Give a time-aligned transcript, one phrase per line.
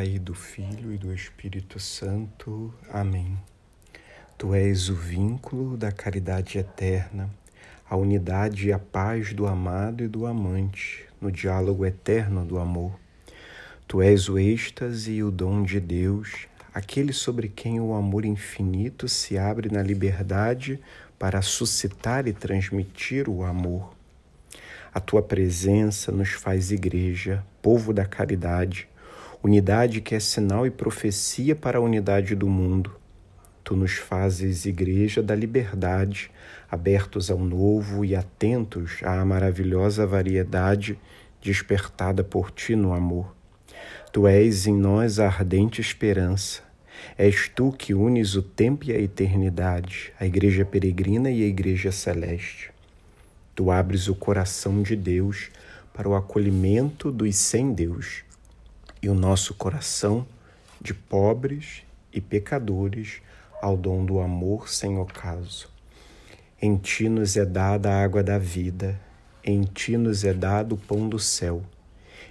[0.00, 2.72] Pai, do Filho e do Espírito Santo.
[2.90, 3.38] Amém.
[4.38, 7.28] Tu és o vínculo da caridade eterna,
[7.86, 12.98] a unidade e a paz do amado e do amante, no diálogo eterno do amor.
[13.86, 19.06] Tu és o êxtase e o dom de Deus, aquele sobre quem o amor infinito
[19.06, 20.80] se abre na liberdade
[21.18, 23.94] para suscitar e transmitir o amor.
[24.94, 28.88] A tua presença nos faz igreja, povo da caridade,
[29.42, 32.92] unidade que é sinal e profecia para a unidade do mundo.
[33.64, 36.30] Tu nos fazes igreja da liberdade,
[36.70, 40.98] abertos ao novo e atentos à maravilhosa variedade
[41.40, 43.34] despertada por ti no amor.
[44.12, 46.62] Tu és em nós a ardente esperança.
[47.16, 51.90] És tu que unes o tempo e a eternidade, a igreja peregrina e a igreja
[51.90, 52.70] celeste.
[53.54, 55.48] Tu abres o coração de Deus
[55.94, 58.22] para o acolhimento dos sem Deus
[59.02, 60.26] e o nosso coração
[60.80, 61.82] de pobres
[62.12, 63.20] e pecadores
[63.60, 65.68] ao dom do amor sem ocaso.
[66.60, 69.00] Em ti nos é dada a água da vida,
[69.44, 71.62] em ti nos é dado o pão do céu,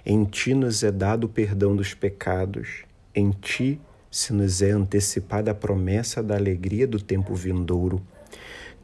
[0.04, 2.84] em ti nos é dado o perdão dos pecados,
[3.14, 8.00] em ti se nos é antecipada a promessa da alegria do tempo vindouro.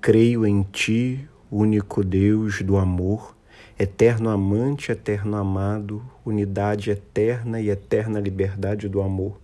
[0.00, 3.35] Creio em ti, único Deus do amor,
[3.78, 9.38] eterno amante, eterno amado, unidade eterna e eterna liberdade do amor.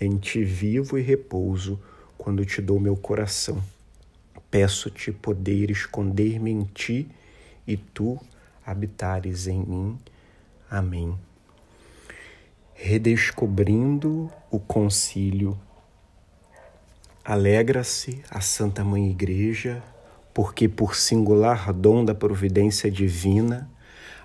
[0.00, 1.78] Em ti vivo e repouso
[2.18, 3.62] quando te dou meu coração.
[4.50, 7.08] Peço-te poder esconder-me em ti
[7.66, 8.18] e tu
[8.66, 9.98] habitares em mim.
[10.68, 11.16] Amém.
[12.74, 15.56] Redescobrindo o concílio.
[17.24, 19.82] Alegra-se a Santa Mãe Igreja
[20.42, 23.70] porque por singular dom da providência divina,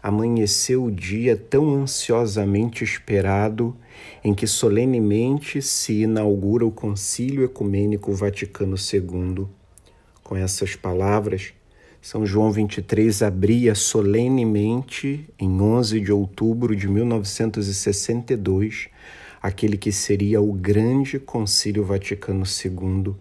[0.01, 3.75] amanheceu o dia tão ansiosamente esperado
[4.23, 9.45] em que solenemente se inaugura o Concílio Ecumênico Vaticano II.
[10.23, 11.51] Com essas palavras,
[12.01, 18.87] São João 23 abria solenemente, em 11 de outubro de 1962,
[19.41, 23.15] aquele que seria o grande Concílio Vaticano II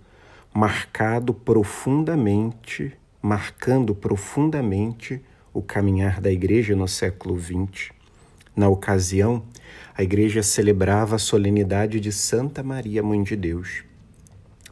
[0.54, 5.20] marcado profundamente, marcando profundamente
[5.52, 7.90] o caminhar da igreja no século XX.
[8.54, 9.42] Na ocasião,
[9.96, 13.82] a igreja celebrava a solenidade de Santa Maria, Mãe de Deus.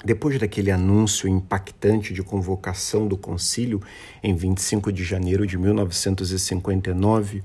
[0.04, 3.82] Depois daquele anúncio impactante de convocação do concílio,
[4.22, 7.42] em 25 de janeiro de 1959,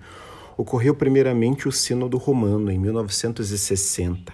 [0.56, 4.32] ocorreu primeiramente o Sínodo Romano, em 1960.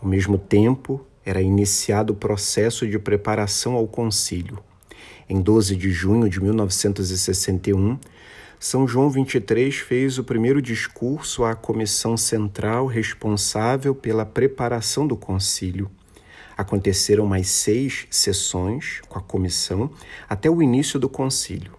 [0.00, 4.62] Ao mesmo tempo, era iniciado o processo de preparação ao concílio.
[5.28, 7.98] Em 12 de junho de 1961,
[8.58, 15.90] São João 23 fez o primeiro discurso à comissão central responsável pela preparação do concílio.
[16.56, 19.90] Aconteceram mais seis sessões com a comissão
[20.28, 21.72] até o início do concílio.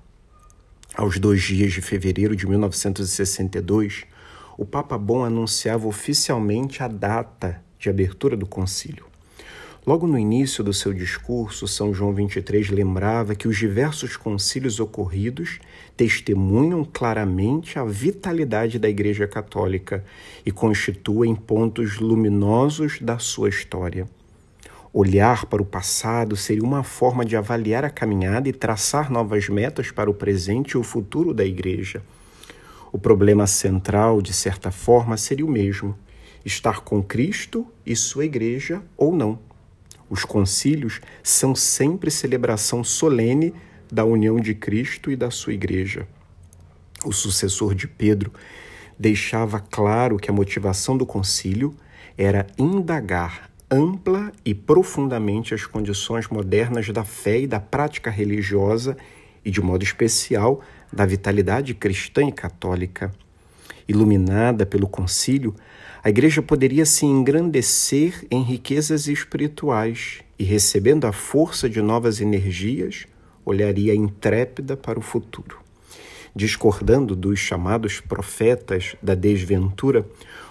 [0.96, 4.06] Aos dois dias de fevereiro de 1962,
[4.58, 9.11] o Papa Bom anunciava oficialmente a data de abertura do concílio.
[9.84, 15.60] Logo no início do seu discurso, São João 23 lembrava que os diversos concílios ocorridos
[15.98, 20.06] testemunham claramente a vitalidade da Igreja Católica
[20.46, 24.08] e constituem pontos luminosos da sua história.
[24.94, 29.90] Olhar para o passado seria uma forma de avaliar a caminhada e traçar novas metas
[29.90, 32.04] para o presente e o futuro da Igreja.
[32.92, 35.98] O problema central, de certa forma, seria o mesmo:
[36.46, 39.51] estar com Cristo e sua Igreja ou não.
[40.12, 43.54] Os concílios são sempre celebração solene
[43.90, 46.06] da união de Cristo e da sua igreja.
[47.06, 48.34] O sucessor de Pedro
[49.00, 51.74] deixava claro que a motivação do concílio
[52.18, 58.98] era indagar ampla e profundamente as condições modernas da fé e da prática religiosa
[59.46, 60.60] e, de modo especial,
[60.92, 63.14] da vitalidade cristã e católica.
[63.92, 65.54] Iluminada pelo concílio,
[66.02, 73.06] a igreja poderia se engrandecer em riquezas espirituais e, recebendo a força de novas energias,
[73.44, 75.58] olharia intrépida para o futuro.
[76.34, 80.08] Discordando dos chamados profetas da desventura,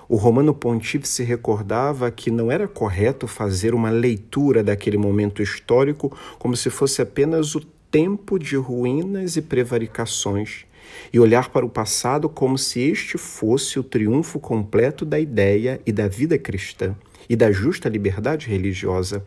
[0.07, 6.55] o romano pontífice recordava que não era correto fazer uma leitura daquele momento histórico como
[6.55, 7.61] se fosse apenas o
[7.91, 10.67] tempo de ruínas e prevaricações
[11.13, 15.93] e olhar para o passado como se este fosse o triunfo completo da ideia e
[15.93, 16.95] da vida cristã
[17.29, 19.25] e da justa liberdade religiosa.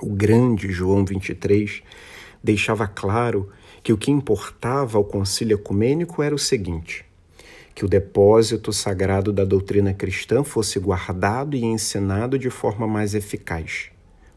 [0.00, 1.82] O grande João 23
[2.42, 3.50] deixava claro
[3.82, 7.04] que o que importava ao concílio ecumênico era o seguinte:
[7.74, 13.90] que o depósito sagrado da doutrina cristã fosse guardado e ensinado de forma mais eficaz.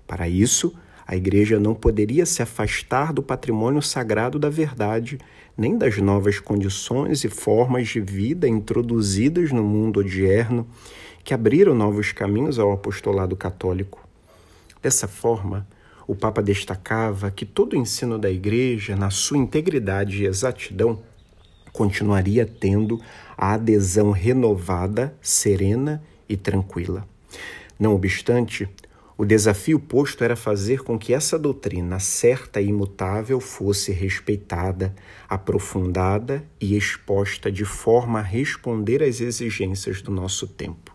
[0.07, 0.73] Para isso,
[1.07, 5.19] a Igreja não poderia se afastar do patrimônio sagrado da verdade,
[5.57, 10.68] nem das novas condições e formas de vida introduzidas no mundo odierno
[11.24, 14.07] que abriram novos caminhos ao apostolado católico.
[14.81, 15.68] Dessa forma,
[16.07, 21.00] o Papa destacava que todo o ensino da Igreja, na sua integridade e exatidão,
[21.74, 23.02] continuaria tendo
[23.38, 27.07] a adesão renovada, serena e tranquila.
[27.78, 28.69] Não obstante,
[29.17, 34.94] o desafio posto era fazer com que essa doutrina certa e imutável fosse respeitada,
[35.29, 40.94] aprofundada e exposta de forma a responder às exigências do nosso tempo.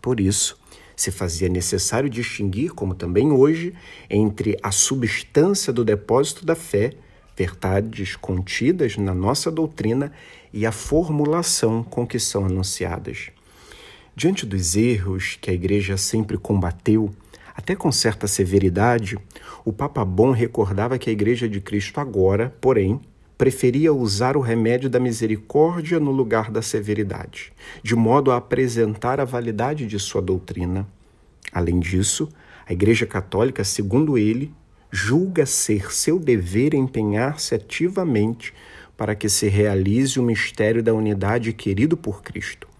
[0.00, 0.58] Por isso,
[0.96, 3.72] se fazia necessário distinguir, como também hoje,
[4.10, 6.94] entre a substância do depósito da fé,
[7.36, 10.12] verdades contidas na nossa doutrina,
[10.52, 13.30] e a formulação com que são anunciadas.
[14.14, 17.10] Diante dos erros que a Igreja sempre combateu,
[17.54, 19.18] até com certa severidade,
[19.64, 23.00] o Papa Bom recordava que a Igreja de Cristo agora, porém,
[23.36, 27.52] preferia usar o remédio da misericórdia no lugar da severidade,
[27.82, 30.86] de modo a apresentar a validade de sua doutrina.
[31.52, 32.28] Além disso,
[32.66, 34.54] a Igreja Católica, segundo ele,
[34.90, 38.54] julga ser seu dever empenhar-se ativamente
[38.96, 42.71] para que se realize o mistério da unidade querido por Cristo.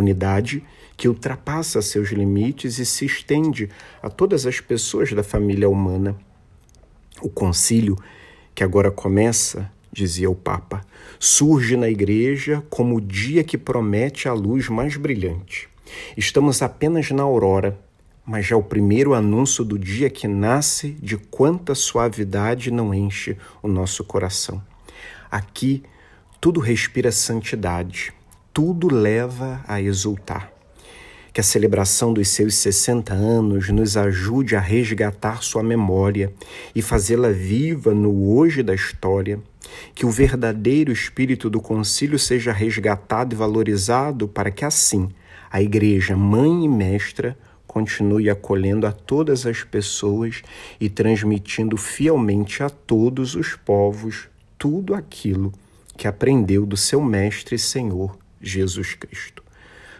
[0.00, 0.64] Unidade
[0.96, 3.70] que ultrapassa seus limites e se estende
[4.02, 6.16] a todas as pessoas da família humana.
[7.22, 7.96] O concílio,
[8.54, 10.82] que agora começa, dizia o Papa,
[11.18, 15.68] surge na Igreja como o dia que promete a luz mais brilhante.
[16.16, 17.78] Estamos apenas na aurora,
[18.24, 23.68] mas já o primeiro anúncio do dia que nasce de quanta suavidade não enche o
[23.68, 24.62] nosso coração.
[25.30, 25.82] Aqui
[26.40, 28.12] tudo respira santidade,
[28.52, 30.52] tudo leva a exultar.
[31.32, 36.32] Que a celebração dos seus 60 anos nos ajude a resgatar sua memória
[36.74, 39.40] e fazê-la viva no hoje da história.
[39.94, 45.08] Que o verdadeiro espírito do concílio seja resgatado e valorizado para que assim
[45.50, 50.42] a Igreja, mãe e mestra, continue acolhendo a todas as pessoas
[50.80, 55.52] e transmitindo fielmente a todos os povos tudo aquilo
[55.96, 59.42] que aprendeu do seu Mestre e Senhor Jesus Cristo.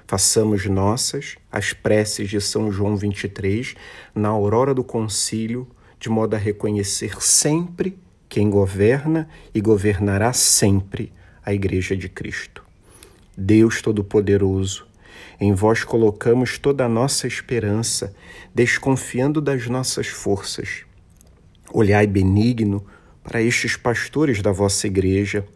[0.07, 3.75] Façamos nossas as preces de São João 23
[4.15, 7.97] na aurora do concílio, de modo a reconhecer sempre
[8.29, 11.13] quem governa e governará sempre
[11.45, 12.65] a Igreja de Cristo.
[13.37, 14.87] Deus Todo-Poderoso,
[15.41, 18.15] em vós colocamos toda a nossa esperança,
[18.55, 20.85] desconfiando das nossas forças.
[21.73, 22.85] Olhai benigno
[23.23, 25.47] para estes pastores da vossa Igreja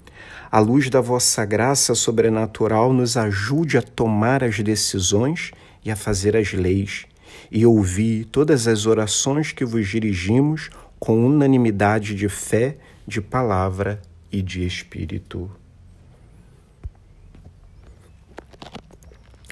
[0.54, 5.50] a luz da vossa graça sobrenatural nos ajude a tomar as decisões
[5.84, 7.06] e a fazer as leis,
[7.50, 10.70] e ouvir todas as orações que vos dirigimos
[11.00, 15.50] com unanimidade de fé, de palavra e de espírito.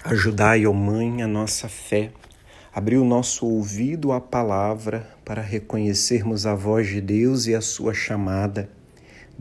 [0.05, 2.13] Ajudai, ó oh Mãe, a nossa fé,
[2.73, 7.93] abrir o nosso ouvido à palavra para reconhecermos a voz de Deus e a sua
[7.93, 8.71] chamada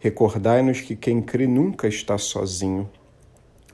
[0.00, 2.88] Recordai-nos que quem crê nunca está sozinho.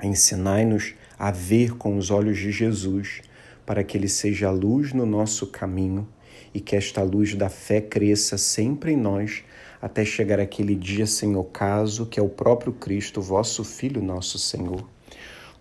[0.02, 3.20] Ensinai-nos a ver com os olhos de Jesus,
[3.66, 6.08] para que ele seja a luz no nosso caminho
[6.54, 9.44] e que esta luz da fé cresça sempre em nós,
[9.80, 14.84] até chegar aquele dia sem ocaso, que é o próprio Cristo, vosso Filho, nosso Senhor.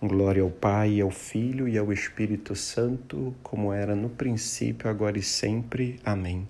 [0.02, 5.22] Glória ao Pai, ao Filho e ao Espírito Santo, como era no princípio, agora e
[5.22, 6.00] sempre.
[6.06, 6.48] Amém.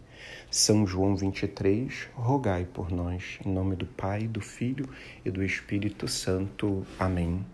[0.52, 3.40] São João 23, rogai por nós.
[3.46, 4.90] Em nome do Pai, do Filho
[5.24, 6.86] e do Espírito Santo.
[6.98, 7.46] Amém.